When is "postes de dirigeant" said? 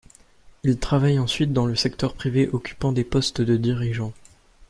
3.03-4.13